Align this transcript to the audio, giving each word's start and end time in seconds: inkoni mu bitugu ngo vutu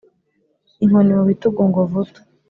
inkoni 0.83 1.11
mu 1.17 1.23
bitugu 1.29 1.61
ngo 1.69 1.81
vutu 1.91 2.19